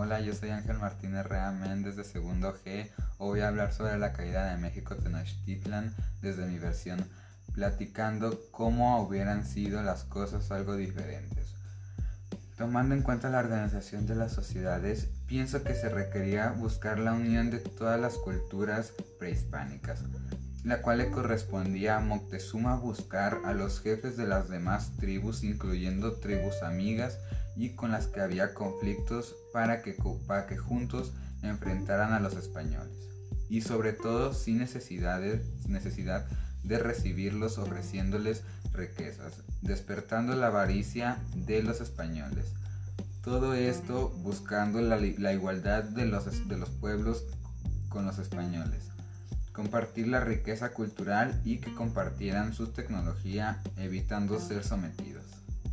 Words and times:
Hola, 0.00 0.20
yo 0.20 0.32
soy 0.32 0.50
Ángel 0.50 0.78
Martínez 0.78 1.26
Rea 1.26 1.50
Méndez 1.50 1.96
de 1.96 2.04
Segundo 2.04 2.56
G. 2.64 2.88
Hoy 3.18 3.30
voy 3.30 3.40
a 3.40 3.48
hablar 3.48 3.72
sobre 3.72 3.98
la 3.98 4.12
caída 4.12 4.48
de 4.48 4.56
México 4.56 4.94
Tenochtitlan 4.94 5.92
desde 6.22 6.46
mi 6.46 6.56
versión, 6.60 7.04
platicando 7.52 8.40
cómo 8.52 9.02
hubieran 9.02 9.44
sido 9.44 9.82
las 9.82 10.04
cosas 10.04 10.52
algo 10.52 10.76
diferentes. 10.76 11.52
Tomando 12.56 12.94
en 12.94 13.02
cuenta 13.02 13.28
la 13.28 13.40
organización 13.40 14.06
de 14.06 14.14
las 14.14 14.30
sociedades, 14.30 15.08
pienso 15.26 15.64
que 15.64 15.74
se 15.74 15.88
requería 15.88 16.52
buscar 16.52 17.00
la 17.00 17.12
unión 17.12 17.50
de 17.50 17.58
todas 17.58 18.00
las 18.00 18.18
culturas 18.18 18.92
prehispánicas, 19.18 20.04
la 20.62 20.80
cual 20.80 20.98
le 20.98 21.10
correspondía 21.10 21.96
a 21.96 22.00
Moctezuma 22.00 22.76
buscar 22.76 23.40
a 23.44 23.52
los 23.52 23.80
jefes 23.80 24.16
de 24.16 24.28
las 24.28 24.48
demás 24.48 24.92
tribus, 25.00 25.42
incluyendo 25.42 26.20
tribus 26.20 26.62
amigas 26.62 27.18
y 27.56 27.70
con 27.70 27.90
las 27.90 28.06
que 28.06 28.20
había 28.20 28.54
conflictos 28.54 29.34
para 29.52 29.82
que, 29.82 29.96
para 30.26 30.46
que 30.46 30.56
juntos 30.56 31.12
enfrentaran 31.42 32.12
a 32.12 32.20
los 32.20 32.34
españoles, 32.34 32.96
y 33.48 33.62
sobre 33.62 33.92
todo 33.92 34.32
sin 34.34 34.58
necesidad 34.58 35.20
de, 35.20 35.44
necesidad 35.66 36.26
de 36.62 36.78
recibirlos 36.78 37.58
ofreciéndoles 37.58 38.42
riquezas, 38.72 39.32
despertando 39.62 40.34
la 40.34 40.48
avaricia 40.48 41.18
de 41.34 41.62
los 41.62 41.80
españoles. 41.80 42.52
Todo 43.22 43.54
esto 43.54 44.10
buscando 44.22 44.80
la, 44.80 44.96
la 44.96 45.32
igualdad 45.32 45.84
de 45.84 46.06
los, 46.06 46.48
de 46.48 46.56
los 46.56 46.70
pueblos 46.70 47.24
con 47.88 48.06
los 48.06 48.18
españoles 48.18 48.88
compartir 49.58 50.06
la 50.06 50.20
riqueza 50.20 50.72
cultural 50.72 51.40
y 51.44 51.58
que 51.58 51.74
compartieran 51.74 52.54
su 52.54 52.68
tecnología 52.68 53.60
evitando 53.76 54.38
ser 54.38 54.62
sometidos. 54.62 55.24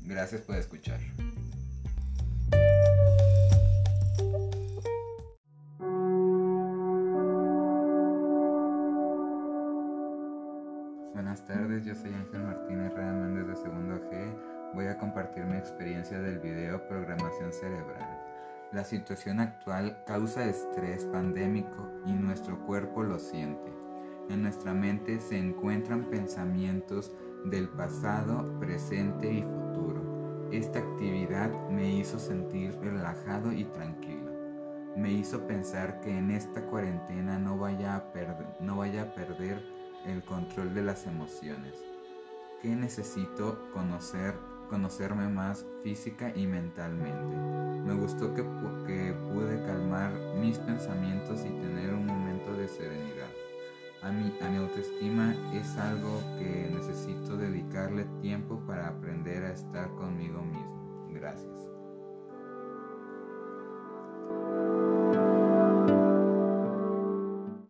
Gracias 0.00 0.40
por 0.40 0.56
escuchar. 0.56 0.98
Buenas 11.38 11.60
tardes, 11.60 11.84
yo 11.84 11.94
soy 11.94 12.12
Ángel 12.14 12.42
Martínez 12.42 12.92
Méndez 12.96 13.46
de 13.46 13.56
Segundo 13.56 13.94
G. 14.10 14.74
Voy 14.74 14.86
a 14.86 14.98
compartir 14.98 15.44
mi 15.44 15.56
experiencia 15.56 16.18
del 16.18 16.40
video 16.40 16.86
Programación 16.88 17.52
Cerebral. 17.52 18.18
La 18.72 18.82
situación 18.82 19.38
actual 19.38 20.02
causa 20.04 20.46
estrés 20.46 21.04
pandémico 21.06 21.88
y 22.06 22.12
nuestro 22.12 22.58
cuerpo 22.66 23.04
lo 23.04 23.20
siente. 23.20 23.72
En 24.30 24.42
nuestra 24.42 24.74
mente 24.74 25.20
se 25.20 25.38
encuentran 25.38 26.10
pensamientos 26.10 27.14
del 27.44 27.68
pasado, 27.68 28.58
presente 28.58 29.32
y 29.32 29.42
futuro. 29.42 30.48
Esta 30.50 30.80
actividad 30.80 31.52
me 31.70 31.88
hizo 31.88 32.18
sentir 32.18 32.76
relajado 32.80 33.52
y 33.52 33.64
tranquilo. 33.64 34.32
Me 34.96 35.12
hizo 35.12 35.46
pensar 35.46 36.00
que 36.00 36.18
en 36.18 36.32
esta 36.32 36.62
cuarentena 36.66 37.38
no 37.38 37.56
vaya 37.56 37.94
a, 37.96 38.04
no 38.60 38.78
vaya 38.78 39.02
a 39.02 39.14
perder 39.14 39.77
el 40.06 40.22
control 40.22 40.74
de 40.74 40.82
las 40.82 41.06
emociones. 41.06 41.74
Que 42.62 42.74
necesito 42.74 43.58
conocer, 43.72 44.34
conocerme 44.68 45.28
más 45.28 45.64
física 45.82 46.32
y 46.34 46.46
mentalmente. 46.46 47.36
Me 47.86 47.94
gustó 47.94 48.34
que, 48.34 48.42
que 48.86 49.14
pude 49.32 49.62
calmar 49.64 50.12
mis 50.40 50.58
pensamientos 50.58 51.40
y 51.40 51.50
tener 51.60 51.94
un 51.94 52.06
momento 52.06 52.52
de 52.52 52.68
serenidad. 52.68 53.30
A 54.02 54.12
mi, 54.12 54.32
a 54.40 54.48
mi 54.48 54.56
autoestima 54.58 55.34
es 55.54 55.76
algo 55.76 56.20
que 56.38 56.70
necesito 56.72 57.36
dedicarle 57.36 58.04
tiempo 58.20 58.60
para 58.66 58.88
aprender 58.88 59.44
a 59.44 59.52
estar 59.52 59.88
conmigo 59.96 60.42
mismo. 60.42 61.08
Gracias. 61.12 61.77